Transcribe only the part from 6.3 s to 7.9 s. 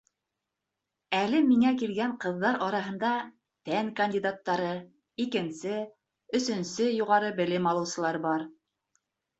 өсөнсө юғары белем